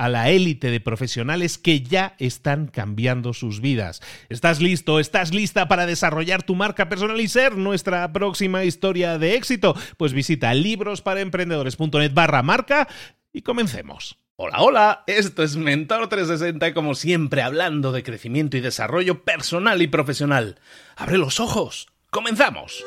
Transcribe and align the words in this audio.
a 0.00 0.08
la 0.08 0.30
élite 0.30 0.70
de 0.70 0.80
profesionales 0.80 1.58
que 1.58 1.82
ya 1.82 2.14
están 2.18 2.68
cambiando 2.68 3.34
sus 3.34 3.60
vidas. 3.60 4.00
¿Estás 4.30 4.62
listo? 4.62 4.98
¿Estás 4.98 5.34
lista 5.34 5.68
para 5.68 5.84
desarrollar 5.84 6.42
tu 6.42 6.54
marca 6.54 6.88
personal 6.88 7.20
y 7.20 7.28
ser 7.28 7.58
nuestra 7.58 8.10
próxima 8.10 8.64
historia 8.64 9.18
de 9.18 9.34
éxito? 9.34 9.76
Pues 9.98 10.14
visita 10.14 10.54
librosparaemprendedores.net 10.54 12.14
barra 12.14 12.42
marca 12.42 12.88
y 13.30 13.42
comencemos. 13.42 14.16
Hola, 14.36 14.62
hola, 14.62 15.04
esto 15.06 15.42
es 15.42 15.56
Mentor 15.56 16.08
360 16.08 16.68
y 16.68 16.72
como 16.72 16.94
siempre 16.94 17.42
hablando 17.42 17.92
de 17.92 18.02
crecimiento 18.02 18.56
y 18.56 18.60
desarrollo 18.60 19.22
personal 19.22 19.82
y 19.82 19.86
profesional. 19.86 20.60
Abre 20.96 21.18
los 21.18 21.40
ojos, 21.40 21.88
comenzamos. 22.08 22.86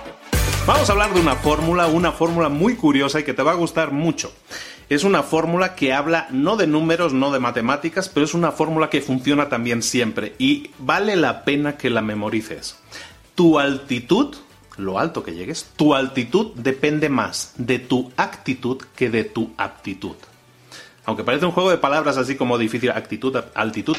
Vamos 0.67 0.87
a 0.89 0.93
hablar 0.93 1.13
de 1.13 1.19
una 1.19 1.35
fórmula, 1.35 1.87
una 1.87 2.11
fórmula 2.11 2.47
muy 2.47 2.75
curiosa 2.75 3.19
y 3.19 3.23
que 3.23 3.33
te 3.33 3.41
va 3.41 3.51
a 3.51 3.55
gustar 3.55 3.91
mucho. 3.91 4.31
Es 4.89 5.03
una 5.03 5.23
fórmula 5.23 5.73
que 5.73 5.91
habla 5.91 6.27
no 6.29 6.55
de 6.55 6.67
números, 6.67 7.13
no 7.13 7.31
de 7.31 7.39
matemáticas, 7.39 8.09
pero 8.09 8.25
es 8.25 8.35
una 8.35 8.51
fórmula 8.51 8.89
que 8.89 9.01
funciona 9.01 9.49
también 9.49 9.81
siempre 9.81 10.35
y 10.37 10.69
vale 10.77 11.15
la 11.15 11.43
pena 11.45 11.77
que 11.77 11.89
la 11.89 12.01
memorices. 12.01 12.77
Tu 13.33 13.57
altitud 13.57 14.35
lo 14.77 14.99
alto 14.99 15.23
que 15.23 15.33
llegues, 15.33 15.71
tu 15.75 15.95
altitud 15.95 16.53
depende 16.55 17.09
más 17.09 17.53
de 17.57 17.79
tu 17.79 18.11
actitud 18.15 18.81
que 18.95 19.09
de 19.09 19.23
tu 19.23 19.51
aptitud. 19.57 20.15
Aunque 21.05 21.23
parece 21.23 21.45
un 21.45 21.51
juego 21.51 21.71
de 21.71 21.77
palabras 21.77 22.17
así 22.17 22.35
como 22.35 22.57
difícil, 22.57 22.91
actitud, 22.91 23.35
altitud, 23.55 23.97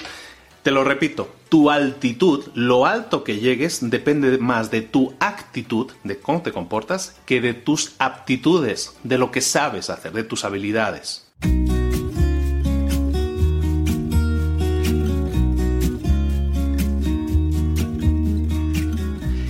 te 0.63 0.71
lo 0.71 0.85
repito, 0.85 1.29
tu 1.49 1.71
altitud, 1.71 2.45
lo 2.55 2.87
alto 2.87 3.25
que 3.25 3.41
llegues, 3.41 3.91
depende 3.91 4.39
más 4.39 4.71
de 4.71 4.81
tu 4.81 5.15
actitud, 5.19 5.91
de 6.05 6.19
cómo 6.19 6.43
te 6.43 6.53
comportas, 6.53 7.21
que 7.27 7.41
de 7.41 7.53
tus 7.53 7.95
aptitudes, 7.99 8.97
de 9.03 9.19
lo 9.19 9.33
que 9.33 9.41
sabes 9.41 9.91
hacer, 9.91 10.13
de 10.13 10.23
tus 10.23 10.45
habilidades. 10.45 11.27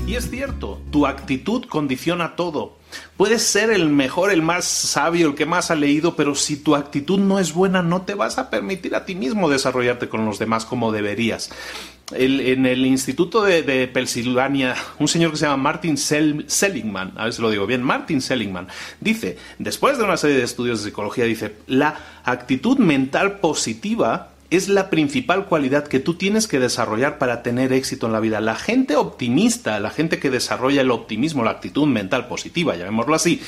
Y 0.07 0.15
es 0.15 0.31
cierto, 0.31 0.81
tu 0.93 1.07
actitud 1.07 1.65
condiciona 1.65 2.37
todo. 2.37 2.77
Puedes 3.17 3.43
ser 3.43 3.71
el 3.71 3.89
mejor, 3.89 4.31
el 4.31 4.43
más 4.43 4.67
sabio, 4.67 5.29
el 5.29 5.35
que 5.35 5.47
más 5.47 5.71
ha 5.71 5.75
leído, 5.75 6.15
pero 6.15 6.35
si 6.35 6.57
tu 6.57 6.77
actitud 6.77 7.19
no 7.19 7.41
es 7.41 7.55
buena, 7.55 7.83
no 7.83 8.03
te 8.03 8.15
vas 8.15 8.39
a 8.39 8.51
permitir 8.51 8.95
a 8.95 9.05
ti 9.07 9.15
mismo 9.15 9.49
desarrollarte 9.49 10.09
con 10.09 10.27
los 10.27 10.39
demás 10.39 10.65
como 10.67 10.93
deberías. 10.93 11.51
en 12.15 12.67
el 12.67 12.85
Instituto 12.85 13.43
de, 13.43 13.63
de, 13.63 13.89
Pensilvania, 13.89 14.77
un 14.99 15.09
señor 15.09 15.31
que 15.31 15.39
se 15.39 15.47
llama 15.47 15.63
Martin 15.63 15.97
Seligman, 15.97 17.15
a 17.17 17.25
ver 17.25 17.33
si 17.33 17.41
lo 17.41 17.51
digo 17.51 17.67
bien, 17.67 17.83
Martin 17.83 18.21
Seligman, 18.21 18.69
dice, 19.01 19.39
después 19.59 19.97
de 19.97 20.05
una 20.05 20.19
serie 20.19 20.37
de 20.37 20.45
estudios 20.45 20.81
de 20.81 20.91
psicología, 20.91 21.25
dice, 21.25 21.57
la 21.67 21.97
actitud 22.25 22.77
mental 22.77 23.41
positiva 23.41 24.32
es 24.53 24.69
la 24.69 24.91
principal 24.91 25.47
cualidad 25.47 25.89
que 25.89 25.99
tú 25.99 26.15
tienes 26.15 26.47
que 26.47 26.61
desarrollar 26.61 27.19
para 27.19 27.43
tener 27.43 27.73
éxito 27.73 28.07
en 28.07 28.13
la 28.13 28.21
vida. 28.21 28.41
La 28.41 28.55
gente 28.55 28.97
optimista, 28.97 29.81
la 29.81 29.91
gente 29.91 30.19
que 30.19 30.31
desarrolla 30.31 30.83
el 30.83 30.91
optimismo, 30.91 31.43
la 31.43 31.53
actitud 31.53 31.87
mental 31.87 32.29
positiva, 32.29 32.77
llamémoslo 32.77 33.15
así, 33.15 33.41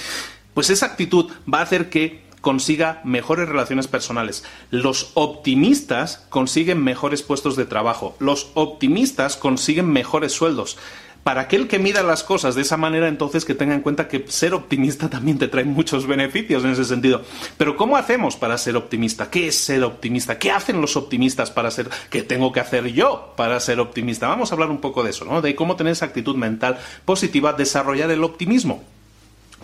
pues 0.54 0.70
esa 0.70 0.86
actitud 0.86 1.30
va 1.52 1.58
a 1.58 1.62
hacer 1.62 1.90
que 1.90 2.24
consiga 2.40 3.00
mejores 3.04 3.48
relaciones 3.48 3.86
personales. 3.86 4.44
Los 4.70 5.10
optimistas 5.14 6.26
consiguen 6.28 6.82
mejores 6.82 7.22
puestos 7.22 7.56
de 7.56 7.64
trabajo. 7.64 8.16
Los 8.18 8.50
optimistas 8.54 9.36
consiguen 9.36 9.90
mejores 9.90 10.32
sueldos 10.32 10.76
para 11.24 11.40
aquel 11.40 11.68
que 11.68 11.78
mida 11.78 12.02
las 12.02 12.22
cosas 12.22 12.54
de 12.54 12.62
esa 12.62 12.76
manera, 12.76 13.08
entonces 13.08 13.46
que 13.46 13.54
tenga 13.54 13.74
en 13.74 13.80
cuenta 13.80 14.06
que 14.08 14.26
ser 14.28 14.54
optimista 14.54 15.08
también 15.10 15.38
te 15.38 15.48
trae 15.48 15.64
muchos 15.64 16.06
beneficios 16.06 16.62
en 16.64 16.70
ese 16.70 16.84
sentido. 16.84 17.22
Pero 17.56 17.76
¿cómo 17.76 17.96
hacemos 17.96 18.36
para 18.36 18.58
ser 18.58 18.76
optimista? 18.76 19.30
¿Qué 19.30 19.48
es 19.48 19.56
ser 19.56 19.82
optimista? 19.82 20.38
¿Qué 20.38 20.52
hacen 20.52 20.80
los 20.80 20.96
optimistas 20.96 21.50
para 21.50 21.70
ser? 21.70 21.88
¿Qué 22.10 22.22
tengo 22.22 22.52
que 22.52 22.60
hacer 22.60 22.92
yo 22.92 23.32
para 23.36 23.58
ser 23.58 23.80
optimista? 23.80 24.28
Vamos 24.28 24.52
a 24.52 24.54
hablar 24.54 24.70
un 24.70 24.80
poco 24.80 25.02
de 25.02 25.10
eso, 25.10 25.24
¿no? 25.24 25.40
De 25.40 25.56
cómo 25.56 25.76
tener 25.76 25.94
esa 25.94 26.04
actitud 26.04 26.36
mental 26.36 26.78
positiva, 27.06 27.54
desarrollar 27.54 28.10
el 28.10 28.22
optimismo. 28.22 28.84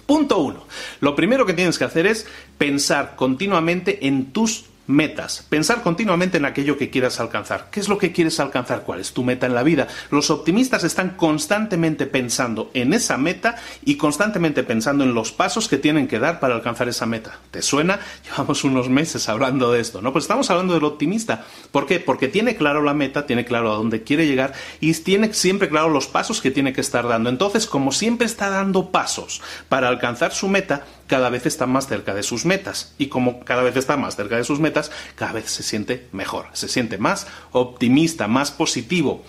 Punto 0.06 0.38
uno. 0.38 0.64
Lo 1.00 1.14
primero 1.14 1.44
que 1.44 1.52
tienes 1.52 1.78
que 1.78 1.84
hacer 1.84 2.06
es 2.06 2.26
pensar 2.56 3.16
continuamente 3.16 4.06
en 4.06 4.32
tus 4.32 4.64
metas. 4.90 5.46
Pensar 5.48 5.82
continuamente 5.82 6.38
en 6.38 6.44
aquello 6.44 6.76
que 6.76 6.90
quieras 6.90 7.20
alcanzar. 7.20 7.68
¿Qué 7.70 7.80
es 7.80 7.88
lo 7.88 7.98
que 7.98 8.12
quieres 8.12 8.40
alcanzar? 8.40 8.82
¿Cuál 8.82 9.00
es 9.00 9.12
tu 9.12 9.24
meta 9.24 9.46
en 9.46 9.54
la 9.54 9.62
vida? 9.62 9.86
Los 10.10 10.30
optimistas 10.30 10.84
están 10.84 11.10
constantemente 11.10 12.06
pensando 12.06 12.70
en 12.74 12.92
esa 12.92 13.16
meta 13.16 13.56
y 13.84 13.96
constantemente 13.96 14.62
pensando 14.62 15.04
en 15.04 15.14
los 15.14 15.32
pasos 15.32 15.68
que 15.68 15.78
tienen 15.78 16.08
que 16.08 16.18
dar 16.18 16.40
para 16.40 16.54
alcanzar 16.54 16.88
esa 16.88 17.06
meta. 17.06 17.38
¿Te 17.50 17.62
suena? 17.62 18.00
Llevamos 18.24 18.64
unos 18.64 18.88
meses 18.88 19.28
hablando 19.28 19.72
de 19.72 19.80
esto, 19.80 20.02
¿no? 20.02 20.12
Pues 20.12 20.24
estamos 20.24 20.50
hablando 20.50 20.74
del 20.74 20.84
optimista. 20.84 21.44
¿Por 21.70 21.86
qué? 21.86 22.00
Porque 22.00 22.28
tiene 22.28 22.56
claro 22.56 22.82
la 22.82 22.94
meta, 22.94 23.26
tiene 23.26 23.44
claro 23.44 23.72
a 23.72 23.76
dónde 23.76 24.02
quiere 24.02 24.26
llegar 24.26 24.52
y 24.80 24.92
tiene 24.94 25.32
siempre 25.32 25.68
claro 25.68 25.88
los 25.88 26.06
pasos 26.06 26.40
que 26.40 26.50
tiene 26.50 26.72
que 26.72 26.80
estar 26.80 27.06
dando. 27.06 27.30
Entonces, 27.30 27.66
como 27.66 27.92
siempre 27.92 28.26
está 28.26 28.50
dando 28.50 28.90
pasos 28.90 29.40
para 29.68 29.88
alcanzar 29.88 30.32
su 30.32 30.48
meta, 30.48 30.84
cada 31.10 31.28
vez 31.28 31.44
está 31.44 31.66
más 31.66 31.88
cerca 31.88 32.14
de 32.14 32.22
sus 32.22 32.46
metas. 32.46 32.94
Y 32.96 33.08
como 33.08 33.40
cada 33.40 33.64
vez 33.64 33.76
está 33.76 33.96
más 33.96 34.14
cerca 34.14 34.36
de 34.36 34.44
sus 34.44 34.60
metas, 34.60 34.92
cada 35.16 35.32
vez 35.32 35.50
se 35.50 35.64
siente 35.64 36.06
mejor, 36.12 36.46
se 36.52 36.68
siente 36.68 36.98
más 36.98 37.26
optimista, 37.50 38.28
más 38.28 38.52
positivo. 38.52 39.24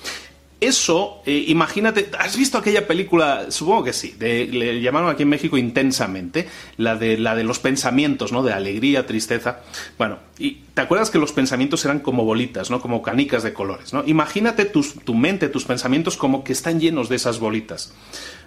Eso, 0.59 1.23
eh, 1.25 1.45
imagínate, 1.47 2.11
¿has 2.19 2.37
visto 2.37 2.59
aquella 2.59 2.85
película? 2.85 3.47
Supongo 3.49 3.85
que 3.85 3.93
sí, 3.93 4.15
le 4.19 4.79
llamaron 4.79 5.09
aquí 5.09 5.23
en 5.23 5.29
México 5.29 5.57
intensamente, 5.57 6.47
la 6.77 6.95
de, 6.95 7.17
la 7.17 7.35
de 7.35 7.43
los 7.43 7.57
pensamientos, 7.57 8.31
¿no? 8.31 8.43
De 8.43 8.53
alegría, 8.53 9.07
tristeza. 9.07 9.61
Bueno, 9.97 10.19
y 10.41 10.63
te 10.73 10.81
acuerdas 10.81 11.11
que 11.11 11.19
los 11.19 11.33
pensamientos 11.33 11.85
eran 11.85 11.99
como 11.99 12.25
bolitas, 12.25 12.71
¿no? 12.71 12.81
Como 12.81 13.01
canicas 13.01 13.43
de 13.43 13.53
colores, 13.53 13.93
¿no? 13.93 14.03
Imagínate 14.07 14.65
tu 14.65 15.13
mente, 15.13 15.49
tus 15.49 15.65
pensamientos 15.65 16.17
como 16.17 16.43
que 16.43 16.53
están 16.53 16.79
llenos 16.79 17.09
de 17.09 17.17
esas 17.17 17.39
bolitas. 17.39 17.93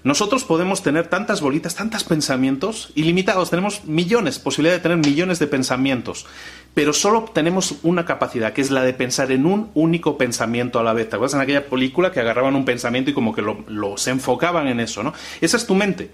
Nosotros 0.03 0.45
podemos 0.45 0.83
tener 0.83 1.07
tantas 1.07 1.41
bolitas, 1.41 1.77
tantos 1.77 2.05
pensamientos 2.05 2.93
ilimitados, 2.95 3.49
tenemos 3.49 3.85
millones, 3.85 4.39
posibilidad 4.39 4.75
de 4.75 4.83
tener 4.83 4.99
millones 4.99 5.39
de 5.39 5.47
pensamientos, 5.47 6.27
pero 6.75 6.93
solo 6.93 7.25
tenemos 7.33 7.77
una 7.83 8.05
capacidad, 8.05 8.53
que 8.53 8.61
es 8.61 8.71
la 8.71 8.83
de 8.83 8.93
pensar 8.93 9.33
en 9.33 9.47
un 9.47 9.71
único 9.75 10.19
pensamiento 10.19 10.79
a 10.79 10.83
la 10.83 10.93
vez. 10.93 11.09
¿Te 11.09 11.17
acuerdas 11.17 11.35
en 11.35 11.41
aquella 11.41 11.67
película 11.67 12.13
que 12.13 12.21
agarraban 12.21 12.57
un 12.57 12.65
pensamiento 12.65 13.13
y 13.13 13.15
como 13.15 13.35
que 13.35 13.43
lo, 13.43 13.97
se 13.97 14.11
enfocaban 14.11 14.67
en 14.67 14.81
eso, 14.81 15.03
¿no? 15.03 15.15
Esa 15.41 15.57
es 15.57 15.67
tu 15.67 15.75
mente. 15.75 16.11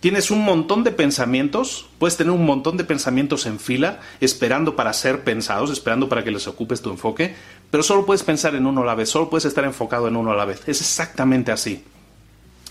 Tienes 0.00 0.30
un 0.30 0.44
montón 0.44 0.84
de 0.84 0.92
pensamientos, 0.92 1.88
puedes 1.98 2.16
tener 2.16 2.30
un 2.30 2.44
montón 2.44 2.76
de 2.76 2.84
pensamientos 2.84 3.46
en 3.46 3.58
fila, 3.58 4.00
esperando 4.20 4.76
para 4.76 4.92
ser 4.92 5.24
pensados, 5.24 5.70
esperando 5.70 6.08
para 6.08 6.22
que 6.22 6.30
les 6.30 6.46
ocupes 6.46 6.82
tu 6.82 6.90
enfoque, 6.90 7.34
pero 7.70 7.82
solo 7.82 8.04
puedes 8.04 8.22
pensar 8.22 8.54
en 8.54 8.66
uno 8.66 8.82
a 8.82 8.86
la 8.86 8.94
vez, 8.94 9.08
solo 9.08 9.30
puedes 9.30 9.46
estar 9.46 9.64
enfocado 9.64 10.06
en 10.08 10.16
uno 10.16 10.32
a 10.32 10.36
la 10.36 10.44
vez. 10.44 10.60
Es 10.66 10.80
exactamente 10.80 11.50
así. 11.50 11.82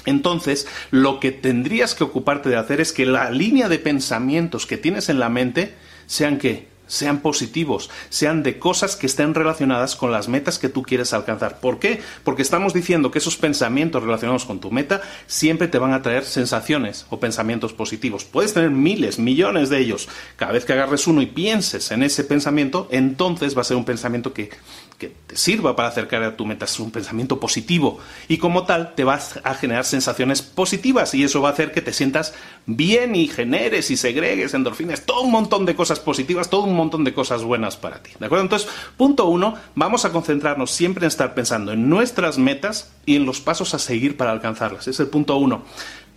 Entonces, 0.06 0.68
lo 0.92 1.20
que 1.20 1.32
tendrías 1.32 1.96
que 1.96 2.04
ocuparte 2.04 2.50
de 2.50 2.58
hacer 2.58 2.80
es 2.80 2.94
que 2.94 3.08
la 3.08 3.32
línea 3.32 3.70
de 3.70 3.80
pensamientos 3.80 4.68
que 4.68 4.78
tienes 4.78 5.10
en 5.10 5.20
la 5.20 5.30
mente 5.30 5.74
sean 6.06 6.38
que 6.38 6.68
sean 6.88 7.20
positivos, 7.20 7.90
sean 8.10 8.44
de 8.44 8.60
cosas 8.60 8.96
que 8.96 9.08
estén 9.08 9.34
relacionadas 9.34 9.96
con 9.96 10.12
las 10.12 10.28
metas 10.28 10.60
que 10.60 10.70
tú 10.70 10.84
quieres 10.84 11.14
alcanzar. 11.14 11.60
¿Por 11.60 11.80
qué? 11.80 12.02
Porque 12.24 12.42
estamos 12.42 12.74
diciendo 12.74 13.12
que 13.12 13.20
esos 13.20 13.38
pensamientos 13.38 14.04
relacionados 14.04 14.46
con 14.46 14.60
tu 14.60 14.72
meta 14.72 15.02
siempre 15.28 15.68
te 15.68 15.80
van 15.80 15.94
a 15.94 16.02
traer 16.02 16.26
sensaciones 16.26 17.06
o 17.10 17.20
pensamientos 17.20 17.74
positivos. 17.74 18.26
Puedes 18.26 18.54
tener 18.54 18.70
miles, 18.70 19.20
millones 19.20 19.70
de 19.70 19.80
ellos. 19.80 20.08
Cada 20.36 20.52
vez 20.52 20.66
que 20.66 20.74
agarres 20.74 21.08
uno 21.08 21.22
y 21.22 21.28
pienses 21.28 21.92
en 21.92 22.04
ese 22.04 22.24
pensamiento, 22.24 22.88
entonces 22.92 23.56
va 23.58 23.62
a 23.62 23.66
ser 23.66 23.78
un 23.78 23.86
pensamiento 23.86 24.34
que, 24.34 24.50
que 24.98 25.12
te 25.28 25.38
sirva 25.38 25.76
para 25.76 25.90
acercar 25.90 26.24
a 26.24 26.36
tu 26.36 26.46
meta. 26.46 26.66
Es 26.66 26.80
un 26.80 26.92
pensamiento 26.92 27.40
positivo 27.40 28.00
y 28.28 28.38
como 28.38 28.66
tal 28.66 28.96
te 28.96 29.04
vas 29.04 29.40
a 29.44 29.54
generar 29.56 29.86
sensaciones 29.86 30.42
positivas 30.42 31.14
y 31.14 31.24
eso 31.24 31.42
va 31.42 31.50
a 31.50 31.54
hacer 31.54 31.72
que 31.72 31.82
te 31.82 31.94
sientas 31.94 32.34
bien 32.66 33.16
y 33.16 33.28
generes 33.28 33.92
y 33.92 33.98
segregues 33.98 34.54
endorfinas, 34.54 35.06
todo 35.06 35.22
un 35.22 35.32
montón 35.32 35.66
de 35.66 35.76
cosas 35.76 36.00
positivas, 36.00 36.50
todo 36.50 36.64
un 36.64 36.75
un 36.76 36.80
montón 36.82 37.04
de 37.04 37.14
cosas 37.14 37.44
buenas 37.44 37.78
para 37.78 38.04
ti. 38.04 38.12
¿De 38.20 38.26
acuerdo? 38.26 38.44
Entonces, 38.44 38.70
punto 38.98 39.26
uno, 39.26 39.56
vamos 39.74 40.06
a 40.06 40.12
concentrarnos 40.12 40.72
siempre 40.72 41.06
en 41.06 41.08
estar 41.08 41.34
pensando 41.34 41.72
en 41.72 41.90
nuestras 41.90 42.38
metas 42.38 42.92
y 43.06 43.16
en 43.16 43.26
los 43.26 43.40
pasos 43.40 43.74
a 43.74 43.80
seguir 43.80 44.18
para 44.18 44.32
alcanzarlas. 44.32 44.88
Es 44.88 45.00
el 45.00 45.08
punto 45.08 45.38
uno. 45.38 45.64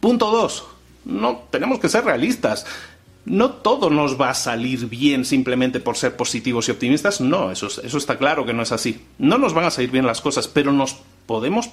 Punto 0.00 0.30
dos, 0.30 0.64
no 1.04 1.44
tenemos 1.50 1.78
que 1.78 1.88
ser 1.88 2.04
realistas. 2.04 2.66
No 3.24 3.50
todo 3.50 3.90
nos 3.90 4.18
va 4.18 4.30
a 4.30 4.34
salir 4.34 4.86
bien 4.88 5.24
simplemente 5.24 5.80
por 5.80 5.96
ser 5.96 6.16
positivos 6.16 6.68
y 6.68 6.72
optimistas. 6.72 7.20
No, 7.20 7.50
eso, 7.50 7.66
eso 7.66 7.98
está 7.98 8.16
claro 8.16 8.46
que 8.46 8.54
no 8.54 8.62
es 8.62 8.72
así. 8.72 9.04
No 9.18 9.38
nos 9.38 9.54
van 9.54 9.66
a 9.66 9.70
salir 9.70 9.90
bien 9.90 10.06
las 10.06 10.20
cosas, 10.20 10.48
pero 10.48 10.72
nos 10.72 10.96
podemos 11.26 11.70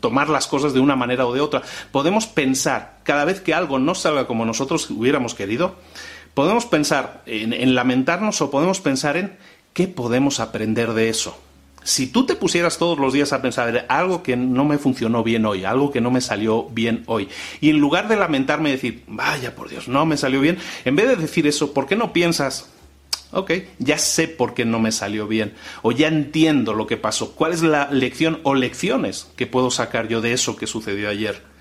tomar 0.00 0.28
las 0.28 0.46
cosas 0.46 0.72
de 0.72 0.80
una 0.80 0.96
manera 0.96 1.26
o 1.26 1.34
de 1.34 1.40
otra. 1.40 1.62
Podemos 1.92 2.26
pensar 2.26 2.98
cada 3.02 3.24
vez 3.24 3.40
que 3.40 3.54
algo 3.54 3.78
no 3.78 3.94
salga 3.94 4.26
como 4.26 4.44
nosotros 4.44 4.90
hubiéramos 4.90 5.34
querido, 5.34 5.74
podemos 6.36 6.66
pensar 6.66 7.22
en, 7.24 7.74
lamentarnos 7.74 8.42
o 8.42 8.50
podemos 8.50 8.78
pensar 8.80 9.16
en 9.16 9.38
qué 9.72 9.88
podemos 9.88 10.38
aprender 10.38 10.92
de 10.92 11.08
eso. 11.08 11.40
Si 11.82 12.08
tú 12.08 12.26
te 12.26 12.36
pusieras 12.36 12.76
todos 12.76 12.98
los 12.98 13.14
días 13.14 13.32
a 13.32 13.40
pensar 13.40 13.74
en 13.74 13.86
algo 13.88 14.22
que 14.22 14.36
no 14.36 14.66
me 14.66 14.76
funcionó 14.76 15.24
bien 15.24 15.46
hoy, 15.46 15.64
algo 15.64 15.90
que 15.90 16.02
no 16.02 16.10
me 16.10 16.20
salió 16.20 16.64
bien 16.64 17.04
hoy, 17.06 17.30
y 17.62 17.70
en 17.70 17.78
lugar 17.78 18.06
de 18.08 18.16
lamentarme 18.16 18.68
y 18.68 18.72
decir, 18.72 19.02
vaya 19.06 19.54
por 19.54 19.70
Dios, 19.70 19.88
no 19.88 20.04
me 20.04 20.18
salió 20.18 20.42
bien, 20.42 20.58
en 20.84 20.94
vez 20.94 21.08
de 21.08 21.16
decir 21.16 21.46
eso, 21.46 21.72
¿por 21.72 21.86
qué 21.86 21.96
no 21.96 22.12
piensas, 22.12 22.68
ok, 23.30 23.52
ya 23.78 23.96
sé 23.96 24.28
por 24.28 24.52
qué 24.52 24.66
no 24.66 24.78
me 24.78 24.92
salió 24.92 25.26
bien, 25.26 25.54
o 25.80 25.90
ya 25.90 26.08
entiendo 26.08 26.74
lo 26.74 26.86
que 26.86 26.98
pasó, 26.98 27.32
cuál 27.32 27.54
es 27.54 27.62
la 27.62 27.90
lección 27.90 28.40
o 28.42 28.54
lecciones 28.54 29.26
que 29.36 29.46
puedo 29.46 29.70
sacar 29.70 30.06
yo 30.08 30.20
de 30.20 30.34
eso 30.34 30.54
que 30.54 30.66
sucedió 30.66 31.08
ayer? 31.08 31.55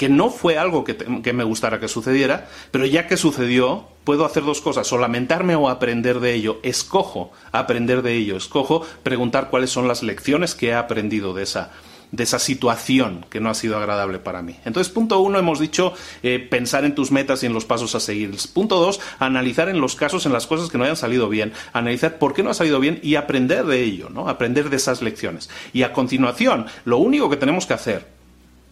Que 0.00 0.08
no 0.08 0.30
fue 0.30 0.56
algo 0.56 0.82
que, 0.82 1.32
me 1.34 1.44
gustara 1.44 1.78
que 1.78 1.86
sucediera, 1.86 2.48
pero 2.70 2.86
ya 2.86 3.06
que 3.06 3.18
sucedió, 3.18 3.84
puedo 4.04 4.24
hacer 4.24 4.44
dos 4.44 4.62
cosas, 4.62 4.90
o 4.94 4.96
lamentarme 4.96 5.56
o 5.56 5.68
aprender 5.68 6.20
de 6.20 6.32
ello. 6.32 6.58
Escojo 6.62 7.32
aprender 7.52 8.00
de 8.00 8.14
ello, 8.14 8.38
escojo 8.38 8.80
preguntar 9.02 9.50
cuáles 9.50 9.68
son 9.68 9.88
las 9.88 10.02
lecciones 10.02 10.54
que 10.54 10.68
he 10.68 10.74
aprendido 10.74 11.34
de 11.34 11.42
esa, 11.42 11.72
de 12.12 12.22
esa 12.22 12.38
situación 12.38 13.26
que 13.28 13.40
no 13.40 13.50
ha 13.50 13.54
sido 13.54 13.76
agradable 13.76 14.18
para 14.18 14.40
mí. 14.40 14.56
Entonces, 14.64 14.90
punto 14.90 15.20
uno, 15.20 15.38
hemos 15.38 15.60
dicho 15.60 15.92
eh, 16.22 16.38
pensar 16.38 16.86
en 16.86 16.94
tus 16.94 17.12
metas 17.12 17.42
y 17.42 17.46
en 17.46 17.52
los 17.52 17.66
pasos 17.66 17.94
a 17.94 18.00
seguir. 18.00 18.34
Punto 18.54 18.80
dos, 18.80 19.00
analizar 19.18 19.68
en 19.68 19.82
los 19.82 19.96
casos, 19.96 20.24
en 20.24 20.32
las 20.32 20.46
cosas 20.46 20.70
que 20.70 20.78
no 20.78 20.84
hayan 20.84 20.96
salido 20.96 21.28
bien, 21.28 21.52
analizar 21.74 22.16
por 22.16 22.32
qué 22.32 22.42
no 22.42 22.48
ha 22.48 22.54
salido 22.54 22.80
bien 22.80 23.00
y 23.02 23.16
aprender 23.16 23.66
de 23.66 23.82
ello, 23.82 24.08
¿no? 24.08 24.30
Aprender 24.30 24.70
de 24.70 24.76
esas 24.76 25.02
lecciones. 25.02 25.50
Y 25.74 25.82
a 25.82 25.92
continuación, 25.92 26.68
lo 26.86 26.96
único 26.96 27.28
que 27.28 27.36
tenemos 27.36 27.66
que 27.66 27.74
hacer 27.74 28.19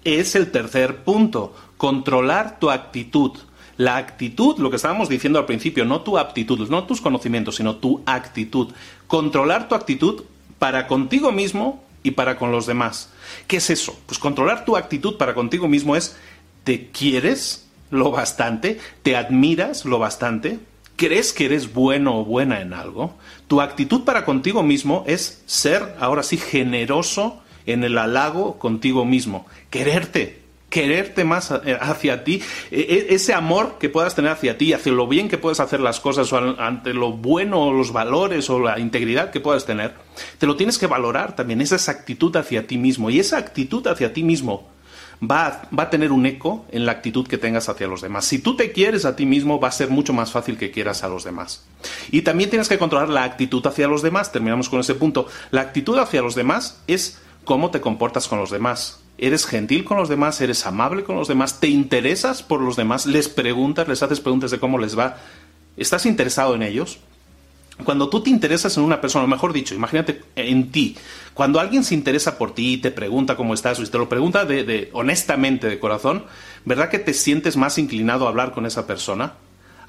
es 0.04 0.34
el 0.34 0.50
tercer 0.50 1.04
punto, 1.04 1.54
controlar 1.76 2.58
tu 2.58 2.70
actitud. 2.70 3.32
La 3.76 3.96
actitud, 3.96 4.58
lo 4.58 4.70
que 4.70 4.76
estábamos 4.76 5.08
diciendo 5.08 5.38
al 5.38 5.46
principio, 5.46 5.84
no 5.84 6.00
tu 6.00 6.18
aptitud, 6.18 6.68
no 6.68 6.84
tus 6.84 7.00
conocimientos, 7.00 7.56
sino 7.56 7.76
tu 7.76 8.02
actitud. 8.06 8.72
Controlar 9.06 9.68
tu 9.68 9.76
actitud 9.76 10.24
para 10.58 10.88
contigo 10.88 11.30
mismo 11.30 11.84
y 12.02 12.12
para 12.12 12.36
con 12.36 12.50
los 12.50 12.66
demás. 12.66 13.10
¿Qué 13.46 13.58
es 13.58 13.70
eso? 13.70 13.98
Pues 14.06 14.18
controlar 14.18 14.64
tu 14.64 14.76
actitud 14.76 15.16
para 15.16 15.34
contigo 15.34 15.68
mismo 15.68 15.94
es, 15.94 16.16
¿te 16.64 16.90
quieres 16.90 17.68
lo 17.90 18.10
bastante? 18.10 18.80
¿Te 19.02 19.16
admiras 19.16 19.84
lo 19.84 19.98
bastante? 19.98 20.58
¿Crees 20.96 21.32
que 21.32 21.44
eres 21.44 21.72
bueno 21.72 22.18
o 22.18 22.24
buena 22.24 22.60
en 22.60 22.72
algo? 22.72 23.14
Tu 23.46 23.60
actitud 23.60 24.02
para 24.02 24.24
contigo 24.24 24.64
mismo 24.64 25.04
es 25.06 25.42
ser, 25.46 25.94
ahora 26.00 26.24
sí, 26.24 26.36
generoso 26.36 27.40
en 27.68 27.84
el 27.84 27.98
halago 27.98 28.58
contigo 28.58 29.04
mismo, 29.04 29.46
quererte, 29.70 30.40
quererte 30.70 31.24
más 31.24 31.50
eh, 31.50 31.76
hacia 31.80 32.24
ti, 32.24 32.42
e, 32.70 32.80
e, 32.80 33.14
ese 33.14 33.34
amor 33.34 33.76
que 33.78 33.88
puedas 33.88 34.14
tener 34.14 34.32
hacia 34.32 34.58
ti, 34.58 34.72
hacia 34.72 34.92
lo 34.92 35.06
bien 35.06 35.28
que 35.28 35.38
puedes 35.38 35.60
hacer 35.60 35.80
las 35.80 36.00
cosas, 36.00 36.32
o 36.32 36.60
ante 36.60 36.94
lo 36.94 37.12
bueno, 37.12 37.66
o 37.66 37.72
los 37.72 37.92
valores, 37.92 38.48
o 38.50 38.58
la 38.58 38.78
integridad 38.78 39.30
que 39.30 39.40
puedas 39.40 39.66
tener, 39.66 39.94
te 40.38 40.46
lo 40.46 40.56
tienes 40.56 40.78
que 40.78 40.86
valorar 40.86 41.36
también, 41.36 41.60
esa 41.60 41.90
actitud 41.90 42.34
hacia 42.36 42.66
ti 42.66 42.78
mismo. 42.78 43.10
Y 43.10 43.20
esa 43.20 43.36
actitud 43.36 43.86
hacia 43.86 44.12
ti 44.12 44.22
mismo 44.22 44.68
va 45.22 45.68
va 45.76 45.84
a 45.84 45.90
tener 45.90 46.12
un 46.12 46.26
eco 46.26 46.64
en 46.70 46.86
la 46.86 46.92
actitud 46.92 47.26
que 47.26 47.38
tengas 47.38 47.68
hacia 47.68 47.86
los 47.86 48.00
demás. 48.00 48.24
Si 48.24 48.38
tú 48.38 48.56
te 48.56 48.72
quieres 48.72 49.04
a 49.04 49.16
ti 49.16 49.26
mismo, 49.26 49.60
va 49.60 49.68
a 49.68 49.72
ser 49.72 49.90
mucho 49.90 50.12
más 50.12 50.30
fácil 50.30 50.56
que 50.56 50.70
quieras 50.70 51.02
a 51.02 51.08
los 51.08 51.24
demás. 51.24 51.66
Y 52.10 52.22
también 52.22 52.50
tienes 52.50 52.68
que 52.68 52.78
controlar 52.78 53.08
la 53.08 53.24
actitud 53.24 53.66
hacia 53.66 53.88
los 53.88 54.02
demás. 54.02 54.32
Terminamos 54.32 54.68
con 54.68 54.80
ese 54.80 54.94
punto. 54.94 55.26
La 55.50 55.62
actitud 55.62 55.98
hacia 55.98 56.22
los 56.22 56.34
demás 56.34 56.80
es 56.86 57.18
cómo 57.44 57.70
te 57.70 57.80
comportas 57.80 58.28
con 58.28 58.38
los 58.38 58.50
demás. 58.50 59.00
¿Eres 59.18 59.46
gentil 59.46 59.84
con 59.84 59.96
los 59.96 60.08
demás? 60.08 60.40
¿Eres 60.40 60.64
amable 60.66 61.02
con 61.02 61.16
los 61.16 61.28
demás? 61.28 61.58
¿Te 61.60 61.68
interesas 61.68 62.42
por 62.42 62.60
los 62.60 62.76
demás? 62.76 63.06
¿Les 63.06 63.28
preguntas? 63.28 63.88
¿Les 63.88 64.02
haces 64.02 64.20
preguntas 64.20 64.50
de 64.50 64.60
cómo 64.60 64.78
les 64.78 64.96
va? 64.96 65.16
¿Estás 65.76 66.06
interesado 66.06 66.54
en 66.54 66.62
ellos? 66.62 67.00
Cuando 67.84 68.08
tú 68.08 68.20
te 68.22 68.30
interesas 68.30 68.76
en 68.76 68.82
una 68.82 69.00
persona, 69.00 69.24
o 69.24 69.28
mejor 69.28 69.52
dicho, 69.52 69.74
imagínate 69.74 70.22
en 70.34 70.72
ti, 70.72 70.96
cuando 71.32 71.60
alguien 71.60 71.84
se 71.84 71.94
interesa 71.94 72.36
por 72.36 72.52
ti 72.54 72.74
y 72.74 72.76
te 72.78 72.90
pregunta 72.90 73.36
cómo 73.36 73.54
estás, 73.54 73.78
o 73.78 73.86
te 73.86 73.98
lo 73.98 74.08
pregunta 74.08 74.44
de, 74.44 74.90
honestamente, 74.92 75.68
de 75.68 75.78
corazón, 75.78 76.24
¿verdad 76.64 76.90
que 76.90 76.98
te 76.98 77.14
sientes 77.14 77.56
más 77.56 77.78
inclinado 77.78 78.26
a 78.26 78.30
hablar 78.30 78.52
con 78.52 78.66
esa 78.66 78.86
persona? 78.86 79.34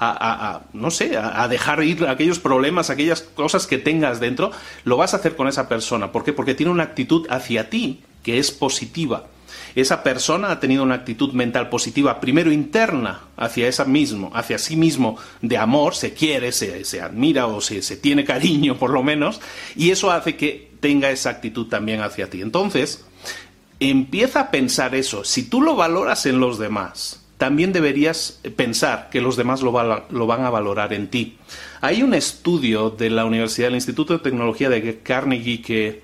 A, 0.01 0.61
no 0.71 0.91
sé, 0.91 1.17
a, 1.17 1.45
dejar 1.49 1.83
ir 1.83 2.05
aquellos 2.07 2.39
problemas, 2.39 2.89
aquellas 2.89 3.21
cosas 3.21 3.67
que 3.67 3.77
tengas 3.77 4.21
dentro, 4.21 4.51
lo 4.85 4.95
vas 4.95 5.13
a 5.13 5.17
hacer 5.17 5.35
con 5.35 5.49
esa 5.49 5.67
persona. 5.67 6.13
¿Por 6.13 6.23
qué? 6.23 6.31
Porque 6.31 6.55
tiene 6.55 6.71
una 6.71 6.83
actitud 6.83 7.27
hacia 7.29 7.69
ti 7.69 8.01
que 8.23 8.39
es 8.39 8.51
positiva 8.51 9.25
esa 9.75 10.03
persona 10.03 10.51
ha 10.51 10.59
tenido 10.59 10.83
una 10.83 10.95
actitud 10.95 11.33
mental 11.33 11.69
positiva, 11.69 12.19
primero 12.19 12.51
interna, 12.51 13.21
hacia 13.37 13.67
esa 13.67 13.85
mismo, 13.85 14.31
hacia 14.33 14.57
sí 14.57 14.75
mismo, 14.75 15.17
de 15.41 15.57
amor, 15.57 15.95
se 15.95 16.13
quiere, 16.13 16.51
se, 16.51 17.01
admira 17.01 17.47
o 17.47 17.61
se, 17.61 17.81
se 17.81 17.97
tiene 17.97 18.25
cariño 18.25 18.77
por 18.77 18.91
lo 18.91 19.03
menos, 19.03 19.39
y 19.75 19.91
eso 19.91 20.11
hace 20.11 20.35
que 20.35 20.71
tenga 20.79 21.11
esa 21.11 21.29
actitud 21.29 21.67
también 21.67 22.01
hacia 22.01 22.29
ti. 22.29 22.41
Entonces, 22.41 23.05
empieza 23.79 24.41
a 24.41 24.51
pensar 24.51 24.95
eso. 24.95 25.23
Si 25.23 25.43
tú 25.43 25.61
lo 25.61 25.75
valoras 25.75 26.25
en 26.25 26.39
los 26.39 26.57
demás, 26.57 27.18
también 27.39 27.72
deberías 27.72 28.41
pensar 28.58 29.10
que 29.10 29.22
los 29.22 29.38
demás 29.38 29.62
lo, 29.62 29.72
van 29.72 30.46
a 30.46 30.50
valorar 30.50 30.91
en 30.91 31.08
ti. 31.08 31.38
Hay 31.79 32.03
un 32.03 32.13
estudio 32.13 32.89
de 32.89 33.10
la 33.10 33.24
Universidad 33.24 33.67
del 33.67 33.75
Instituto 33.75 34.12
de 34.12 34.19
Tecnología 34.19 34.69
de 34.69 35.00
Carnegie 35.00 35.62
que 35.62 36.01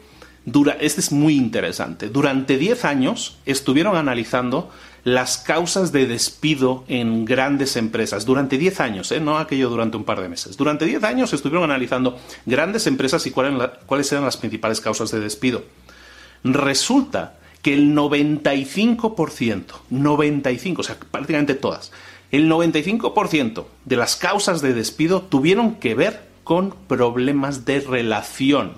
este 0.80 1.02
es 1.02 1.12
muy 1.12 1.36
interesante. 1.36 2.08
Durante 2.08 2.58
10 2.58 2.86
años 2.86 3.38
estuvieron 3.46 3.98
analizando 3.98 4.72
las 5.04 5.38
causas 5.38 5.92
de 5.92 6.08
despido 6.08 6.86
en 6.88 7.26
grandes 7.26 7.76
empresas. 7.76 8.26
Durante 8.26 8.58
10 8.58 8.80
años, 8.80 9.12
¿eh? 9.12 9.20
no 9.20 9.38
aquello 9.38 9.70
durante 9.70 9.98
un 9.98 10.06
par 10.06 10.22
de 10.22 10.30
meses. 10.30 10.56
Durante 10.56 10.86
10 10.86 11.04
años 11.04 11.34
estuvieron 11.34 11.66
analizando 11.66 12.18
grandes 12.46 12.88
empresas 12.88 13.26
y 13.28 13.32
cuáles 13.32 14.10
eran 14.10 14.24
las 14.24 14.38
principales 14.38 14.80
causas 14.80 15.12
de 15.12 15.20
despido. 15.20 15.66
Resulta 16.46 17.40
que 17.66 17.74
el 17.74 17.96
95%, 17.96 19.64
95, 19.90 20.82
o 20.82 20.84
sea, 20.84 20.98
prácticamente 21.00 21.56
todas, 21.56 21.92
el 22.30 22.48
95% 22.48 23.66
de 23.86 23.96
las 23.96 24.18
causas 24.18 24.62
de 24.62 24.76
despido 24.76 25.24
tuvieron 25.24 25.74
que 25.78 25.96
ver 25.96 26.28
con 26.44 26.76
problemas 26.88 27.66
de 27.66 27.80
relación 27.80 28.74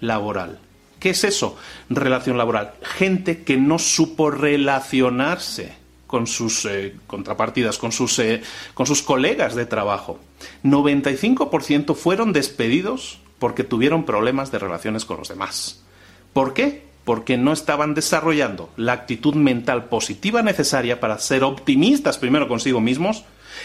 laboral. 0.00 0.60
¿Qué 0.98 1.10
es 1.10 1.24
eso? 1.24 1.58
Relación 1.90 2.38
laboral. 2.38 2.72
Gente 2.80 3.42
que 3.42 3.58
no 3.58 3.78
supo 3.78 4.30
relacionarse 4.30 5.74
con 6.06 6.26
sus 6.26 6.64
eh, 6.64 6.96
contrapartidas, 7.06 7.76
con 7.76 7.92
sus, 7.92 8.18
eh, 8.18 8.40
con 8.72 8.86
sus 8.86 9.02
colegas 9.02 9.54
de 9.54 9.66
trabajo. 9.66 10.18
95% 10.64 11.94
fueron 11.94 12.32
despedidos 12.32 13.20
porque 13.38 13.62
tuvieron 13.62 14.06
problemas 14.06 14.50
de 14.50 14.58
relaciones 14.58 15.04
con 15.04 15.18
los 15.18 15.28
demás. 15.28 15.82
¿Por 16.32 16.54
qué? 16.54 16.88
Porque 17.10 17.36
no 17.36 17.52
estaban 17.52 17.94
desarrollando 17.94 18.70
la 18.76 18.92
actitud 18.92 19.34
mental 19.34 19.86
positiva 19.86 20.42
necesaria 20.42 21.00
para 21.00 21.18
ser 21.18 21.42
optimistas 21.42 22.18
primero 22.18 22.46
consigo 22.46 22.80
mismos 22.80 23.24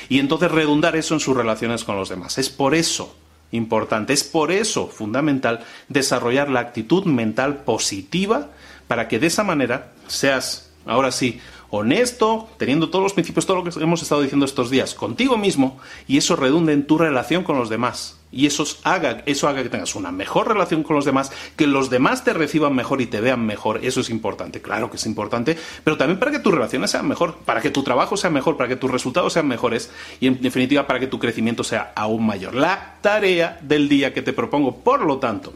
y 0.09 0.17
entonces 0.17 0.51
redundar 0.51 0.95
eso 0.95 1.13
en 1.13 1.19
sus 1.19 1.37
relaciones 1.37 1.83
con 1.83 1.95
los 1.95 2.09
demás. 2.09 2.39
Es 2.39 2.49
por 2.49 2.73
eso 2.73 3.15
importante. 3.51 4.13
Es 4.13 4.23
por 4.23 4.51
eso 4.51 4.87
fundamental 4.87 5.63
desarrollar 5.89 6.49
la 6.49 6.61
actitud 6.61 7.05
mental 7.05 7.57
positiva 7.57 8.49
para 8.87 9.07
que 9.07 9.19
de 9.19 9.27
esa 9.27 9.43
manera 9.43 9.91
seas, 10.07 10.71
ahora 10.87 11.11
sí, 11.11 11.39
honesto, 11.75 12.47
teniendo 12.57 12.89
todos 12.89 13.03
los 13.03 13.13
principios, 13.13 13.45
todo 13.45 13.61
lo 13.61 13.63
que 13.63 13.79
hemos 13.79 14.01
estado 14.01 14.21
diciendo 14.21 14.45
estos 14.45 14.69
días, 14.69 14.93
contigo 14.93 15.37
mismo, 15.37 15.79
y 16.07 16.17
eso 16.17 16.35
redunde 16.35 16.73
en 16.73 16.87
tu 16.87 16.97
relación 16.97 17.43
con 17.43 17.57
los 17.57 17.69
demás. 17.69 18.19
Y 18.31 18.47
eso 18.47 18.65
haga, 18.83 19.23
eso 19.25 19.47
haga 19.47 19.63
que 19.63 19.69
tengas 19.69 19.95
una 19.95 20.11
mejor 20.11 20.49
relación 20.49 20.83
con 20.83 20.97
los 20.97 21.05
demás, 21.05 21.31
que 21.55 21.67
los 21.67 21.89
demás 21.89 22.25
te 22.25 22.33
reciban 22.33 22.75
mejor 22.75 22.99
y 22.99 23.05
te 23.05 23.21
vean 23.21 23.45
mejor. 23.45 23.79
Eso 23.85 24.01
es 24.01 24.09
importante, 24.09 24.61
claro 24.61 24.89
que 24.89 24.97
es 24.97 25.05
importante, 25.05 25.57
pero 25.83 25.95
también 25.95 26.19
para 26.19 26.31
que 26.31 26.39
tus 26.39 26.53
relaciones 26.53 26.91
sean 26.91 27.07
mejor, 27.07 27.37
para 27.45 27.61
que 27.61 27.69
tu 27.69 27.83
trabajo 27.83 28.17
sea 28.17 28.29
mejor, 28.29 28.57
para 28.57 28.67
que 28.67 28.75
tus 28.75 28.91
resultados 28.91 29.31
sean 29.31 29.47
mejores 29.47 29.89
y 30.19 30.27
en 30.27 30.41
definitiva 30.41 30.85
para 30.85 30.99
que 30.99 31.07
tu 31.07 31.17
crecimiento 31.17 31.63
sea 31.63 31.93
aún 31.95 32.25
mayor. 32.25 32.55
La 32.55 32.95
tarea 33.01 33.57
del 33.61 33.87
día 33.87 34.13
que 34.13 34.21
te 34.21 34.33
propongo, 34.33 34.77
por 34.77 35.05
lo 35.05 35.17
tanto, 35.17 35.53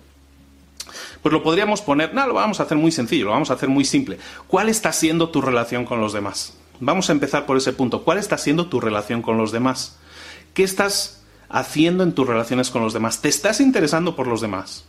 pues 1.22 1.34
lo 1.34 1.44
podríamos 1.44 1.82
poner, 1.82 2.14
no, 2.14 2.26
lo 2.28 2.34
vamos 2.34 2.60
a 2.60 2.64
hacer 2.64 2.78
muy 2.78 2.92
sencillo, 2.92 3.26
lo 3.26 3.32
vamos 3.32 3.52
a 3.52 3.56
hacer 3.56 3.70
muy 3.70 3.84
simple. 3.84 4.20
¿Cuál 4.48 4.70
está 4.70 4.92
siendo 4.94 5.30
tu 5.30 5.42
relación 5.42 5.86
con 5.86 6.00
los 6.00 6.14
demás? 6.14 6.54
Vamos 6.80 7.10
a 7.10 7.14
empezar 7.14 7.46
por 7.46 7.58
ese 7.58 7.74
punto. 7.74 8.04
¿Cuál 8.04 8.18
está 8.18 8.38
siendo 8.38 8.68
tu 8.68 8.80
relación 8.80 9.22
con 9.22 9.38
los 9.38 9.52
demás? 9.52 9.98
¿Qué 10.54 10.64
estás 10.64 11.24
haciendo 11.50 12.04
en 12.04 12.14
tus 12.14 12.28
relaciones 12.28 12.70
con 12.70 12.82
los 12.82 12.94
demás? 12.94 13.22
¿Te 13.22 13.28
estás 13.28 13.60
interesando 13.60 14.16
por 14.16 14.28
los 14.28 14.40
demás? 14.40 14.86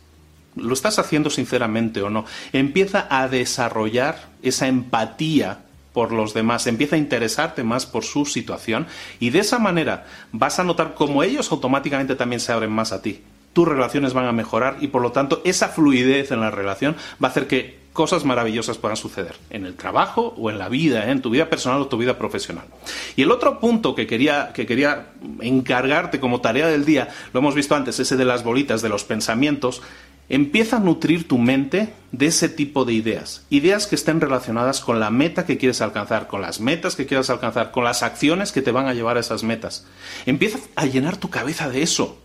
¿Lo 0.55 0.73
estás 0.73 0.99
haciendo 0.99 1.29
sinceramente 1.29 2.01
o 2.01 2.09
no? 2.09 2.25
Empieza 2.53 3.07
a 3.09 3.27
desarrollar 3.27 4.29
esa 4.41 4.67
empatía 4.67 5.65
por 5.93 6.13
los 6.13 6.33
demás, 6.33 6.67
empieza 6.67 6.95
a 6.95 6.99
interesarte 6.99 7.63
más 7.63 7.85
por 7.85 8.05
su 8.05 8.25
situación 8.25 8.87
y 9.19 9.29
de 9.29 9.39
esa 9.39 9.59
manera 9.59 10.07
vas 10.31 10.57
a 10.57 10.63
notar 10.63 10.93
cómo 10.93 11.21
ellos 11.21 11.51
automáticamente 11.51 12.15
también 12.15 12.39
se 12.39 12.53
abren 12.53 12.71
más 12.71 12.93
a 12.93 13.01
ti 13.01 13.21
tus 13.53 13.67
relaciones 13.67 14.13
van 14.13 14.25
a 14.25 14.31
mejorar 14.31 14.77
y 14.81 14.87
por 14.87 15.01
lo 15.01 15.11
tanto 15.11 15.41
esa 15.43 15.69
fluidez 15.69 16.31
en 16.31 16.41
la 16.41 16.51
relación 16.51 16.95
va 17.21 17.27
a 17.27 17.31
hacer 17.31 17.47
que 17.47 17.81
cosas 17.93 18.23
maravillosas 18.23 18.77
puedan 18.77 18.95
suceder 18.95 19.35
en 19.49 19.65
el 19.65 19.75
trabajo 19.75 20.33
o 20.37 20.49
en 20.49 20.57
la 20.57 20.69
vida, 20.69 21.07
¿eh? 21.07 21.11
en 21.11 21.21
tu 21.21 21.29
vida 21.29 21.49
personal 21.49 21.81
o 21.81 21.87
tu 21.87 21.97
vida 21.97 22.17
profesional. 22.17 22.65
Y 23.15 23.23
el 23.23 23.31
otro 23.31 23.59
punto 23.59 23.95
que 23.95 24.07
quería, 24.07 24.53
que 24.53 24.65
quería 24.65 25.09
encargarte 25.41 26.19
como 26.19 26.41
tarea 26.41 26.67
del 26.67 26.85
día, 26.85 27.09
lo 27.33 27.39
hemos 27.39 27.55
visto 27.55 27.75
antes, 27.75 27.99
ese 27.99 28.15
de 28.15 28.25
las 28.25 28.43
bolitas, 28.43 28.81
de 28.81 28.89
los 28.89 29.03
pensamientos, 29.03 29.81
empieza 30.29 30.77
a 30.77 30.79
nutrir 30.79 31.27
tu 31.27 31.37
mente 31.37 31.93
de 32.13 32.27
ese 32.27 32.47
tipo 32.47 32.85
de 32.85 32.93
ideas. 32.93 33.45
Ideas 33.49 33.85
que 33.87 33.95
estén 33.95 34.21
relacionadas 34.21 34.79
con 34.79 35.01
la 35.01 35.09
meta 35.09 35.45
que 35.45 35.57
quieres 35.57 35.81
alcanzar, 35.81 36.27
con 36.27 36.41
las 36.41 36.61
metas 36.61 36.95
que 36.95 37.05
quieras 37.05 37.29
alcanzar, 37.29 37.71
con 37.71 37.83
las 37.83 38.01
acciones 38.01 38.53
que 38.53 38.61
te 38.61 38.71
van 38.71 38.87
a 38.87 38.93
llevar 38.93 39.17
a 39.17 39.19
esas 39.19 39.43
metas. 39.43 39.85
Empieza 40.25 40.59
a 40.77 40.85
llenar 40.85 41.17
tu 41.17 41.29
cabeza 41.29 41.69
de 41.69 41.81
eso. 41.81 42.17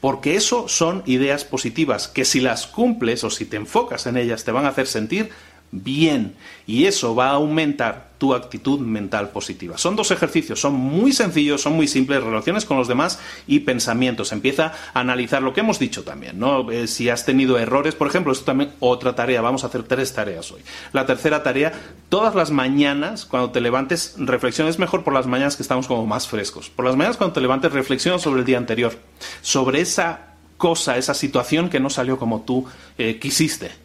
Porque 0.00 0.36
eso 0.36 0.68
son 0.68 1.02
ideas 1.06 1.44
positivas 1.44 2.08
que 2.08 2.24
si 2.24 2.40
las 2.40 2.66
cumples 2.66 3.24
o 3.24 3.30
si 3.30 3.44
te 3.44 3.56
enfocas 3.56 4.06
en 4.06 4.16
ellas 4.16 4.44
te 4.44 4.52
van 4.52 4.66
a 4.66 4.68
hacer 4.68 4.86
sentir 4.86 5.30
bien. 5.70 6.34
Y 6.66 6.86
eso 6.86 7.14
va 7.14 7.28
a 7.28 7.34
aumentar 7.34 8.08
tu 8.24 8.32
actitud 8.32 8.80
mental 8.80 9.28
positiva. 9.28 9.76
Son 9.76 9.96
dos 9.96 10.10
ejercicios, 10.10 10.58
son 10.58 10.72
muy 10.72 11.12
sencillos, 11.12 11.60
son 11.60 11.74
muy 11.74 11.86
simples, 11.86 12.24
relaciones 12.24 12.64
con 12.64 12.78
los 12.78 12.88
demás 12.88 13.18
y 13.46 13.58
pensamientos. 13.60 14.32
Empieza 14.32 14.72
a 14.94 15.00
analizar 15.00 15.42
lo 15.42 15.52
que 15.52 15.60
hemos 15.60 15.78
dicho 15.78 16.04
también, 16.04 16.38
¿no? 16.38 16.70
Eh, 16.70 16.86
si 16.86 17.10
has 17.10 17.26
tenido 17.26 17.58
errores, 17.58 17.94
por 17.94 18.08
ejemplo, 18.08 18.32
esto 18.32 18.46
también 18.46 18.72
otra 18.80 19.14
tarea, 19.14 19.42
vamos 19.42 19.62
a 19.62 19.66
hacer 19.66 19.82
tres 19.82 20.14
tareas 20.14 20.50
hoy. 20.52 20.62
La 20.94 21.04
tercera 21.04 21.42
tarea, 21.42 21.74
todas 22.08 22.34
las 22.34 22.50
mañanas 22.50 23.26
cuando 23.26 23.50
te 23.50 23.60
levantes, 23.60 24.14
reflexiones 24.16 24.78
mejor 24.78 25.04
por 25.04 25.12
las 25.12 25.26
mañanas 25.26 25.56
que 25.56 25.62
estamos 25.62 25.86
como 25.86 26.06
más 26.06 26.26
frescos. 26.26 26.70
Por 26.70 26.86
las 26.86 26.96
mañanas 26.96 27.18
cuando 27.18 27.34
te 27.34 27.42
levantes, 27.42 27.72
reflexiona 27.72 28.18
sobre 28.18 28.40
el 28.40 28.46
día 28.46 28.56
anterior, 28.56 28.94
sobre 29.42 29.82
esa 29.82 30.36
cosa, 30.56 30.96
esa 30.96 31.12
situación 31.12 31.68
que 31.68 31.78
no 31.78 31.90
salió 31.90 32.18
como 32.18 32.40
tú 32.40 32.64
eh, 32.96 33.18
quisiste 33.18 33.83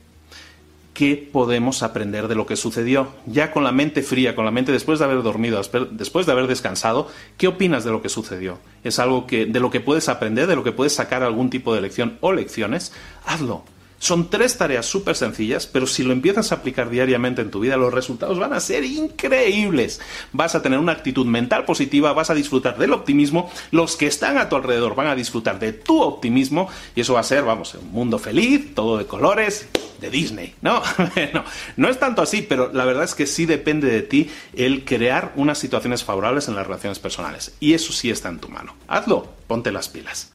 qué 1.00 1.16
podemos 1.32 1.82
aprender 1.82 2.28
de 2.28 2.36
lo 2.36 2.46
que 2.46 2.58
sucedió. 2.58 3.08
Ya 3.26 3.54
con 3.54 3.64
la 3.64 3.72
mente 3.72 4.04
fría, 4.04 4.36
con 4.36 4.44
la 4.44 4.52
mente 4.52 4.74
después 4.74 5.00
de 5.00 5.06
haber 5.06 5.24
dormido, 5.24 5.62
después 5.92 6.26
de 6.26 6.34
haber 6.34 6.48
descansado, 6.48 7.08
¿qué 7.38 7.48
opinas 7.48 7.86
de 7.86 7.92
lo 7.92 8.02
que 8.02 8.10
sucedió? 8.10 8.60
¿Es 8.84 9.00
algo 9.00 9.26
que 9.26 9.46
de 9.46 9.62
lo 9.62 9.72
que 9.72 9.80
puedes 9.80 10.10
aprender, 10.10 10.46
de 10.46 10.58
lo 10.58 10.64
que 10.66 10.74
puedes 10.74 10.94
sacar 10.94 11.24
algún 11.24 11.50
tipo 11.50 11.74
de 11.74 11.80
lección 11.80 12.18
o 12.20 12.34
lecciones? 12.34 12.92
Hazlo. 13.26 13.64
Son 13.98 14.30
tres 14.30 14.58
tareas 14.58 14.88
súper 14.88 15.16
sencillas, 15.16 15.68
pero 15.68 15.88
si 15.88 16.04
lo 16.04 16.12
empiezas 16.12 16.52
a 16.52 16.56
aplicar 16.56 16.90
diariamente 16.90 17.42
en 17.42 17.52
tu 17.52 17.62
vida, 17.62 17.78
los 17.78 17.94
resultados 17.94 18.38
van 18.38 18.52
a 18.52 18.60
ser 18.60 18.84
increíbles. 18.84 20.02
Vas 20.34 20.56
a 20.56 20.62
tener 20.62 20.80
una 20.80 20.92
actitud 20.92 21.26
mental 21.26 21.64
positiva, 21.64 22.12
vas 22.12 22.30
a 22.30 22.36
disfrutar 22.36 22.78
del 22.78 22.92
optimismo, 22.92 23.50
los 23.72 23.96
que 23.96 24.08
están 24.08 24.38
a 24.38 24.50
tu 24.50 24.58
alrededor 24.58 24.96
van 24.96 25.08
a 25.08 25.16
disfrutar 25.16 25.60
de 25.60 25.72
tu 25.72 26.02
optimismo 26.02 26.70
y 26.94 27.02
eso 27.02 27.14
va 27.14 27.22
a 27.22 27.24
ser, 27.24 27.44
vamos, 27.44 27.74
un 27.76 27.92
mundo 27.92 28.20
feliz, 28.20 28.74
todo 28.74 28.98
de 28.98 29.06
colores, 29.06 29.70
de 30.00 30.10
Disney. 30.10 30.56
No, 30.62 30.82
no, 31.34 31.44
no 31.78 31.90
es 31.90 32.00
tanto 32.00 32.22
así, 32.22 32.42
pero 32.42 32.72
la 32.74 32.86
verdad 32.86 33.04
es 33.04 33.16
que 33.16 33.26
sí 33.26 33.46
depende 33.46 33.90
de 33.90 34.02
ti 34.02 34.30
el 34.56 34.86
crear 34.86 35.34
unas 35.36 35.58
situaciones 35.58 36.04
favorables 36.04 36.48
en 36.48 36.56
las 36.56 36.66
relaciones 36.66 37.00
personales. 37.00 37.56
Y 37.60 37.74
eso 37.74 37.94
sí 37.94 38.10
está 38.10 38.30
en 38.30 38.40
tu 38.40 38.50
mano. 38.50 38.76
Hazlo, 38.88 39.28
ponte 39.48 39.72
las 39.72 39.90
pilas. 39.90 40.34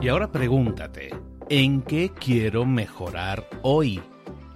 Y 0.00 0.08
ahora 0.08 0.30
pregúntate, 0.30 1.10
¿En 1.48 1.82
qué 1.82 2.10
quiero 2.10 2.66
mejorar 2.66 3.48
hoy? 3.62 4.02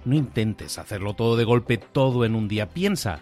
No 0.03 0.13
intentes 0.13 0.77
hacerlo 0.77 1.13
todo 1.13 1.37
de 1.37 1.45
golpe, 1.45 1.77
todo 1.77 2.25
en 2.25 2.35
un 2.35 2.49
día. 2.49 2.67
Piensa, 2.67 3.21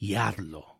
y 0.00 0.14
hazlo. 0.14 0.79